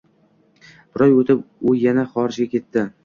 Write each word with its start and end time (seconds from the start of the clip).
Bir 0.95 1.03
oy 1.07 1.13
o`tib, 1.17 1.43
u 1.73 1.75
yana 1.83 2.07
xorijga 2.15 2.49
ketdi 2.55 2.87